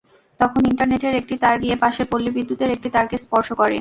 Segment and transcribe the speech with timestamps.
[0.39, 3.69] তখন ইন্টারনেটের একটি তার গিয়ে পাশের পল্লী বিদ্যুতের একটি তারকে স্পর্শ করে।